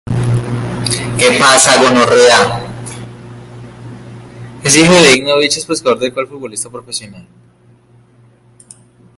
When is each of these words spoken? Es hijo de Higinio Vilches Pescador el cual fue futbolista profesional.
Es 4.63 4.75
hijo 4.77 4.93
de 4.93 5.11
Higinio 5.11 5.37
Vilches 5.37 5.63
Pescador 5.63 5.99
el 6.03 6.11
cual 6.11 6.25
fue 6.25 6.37
futbolista 6.37 6.71
profesional. 6.71 7.27